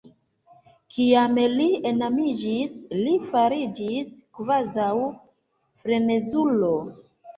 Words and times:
Kiam 0.95 1.35
li 1.57 1.67
enamiĝis, 1.89 2.79
li 3.01 3.13
fariĝis 3.35 4.15
kvazaŭ 4.39 4.89
frenezulo. 5.85 6.73